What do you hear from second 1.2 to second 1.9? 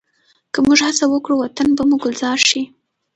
وطن به